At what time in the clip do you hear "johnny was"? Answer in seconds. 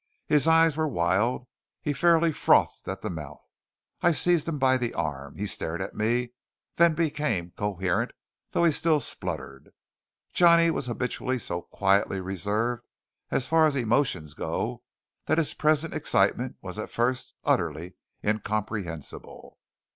10.33-10.87